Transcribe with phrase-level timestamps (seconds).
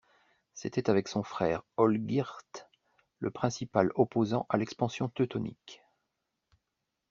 [0.55, 2.39] C'était avec son frère Olgierd
[3.19, 5.83] le principal opposant à l'expansion teutonique.